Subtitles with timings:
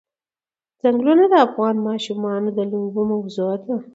[0.81, 3.75] چنګلونه د افغان ماشومانو د لوبو موضوع ده.